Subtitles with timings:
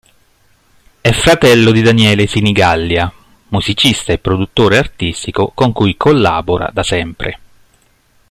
[0.99, 3.13] È fratello di Daniele Sinigallia,
[3.49, 7.39] musicista e produttore artistico con cui collabora da sempre.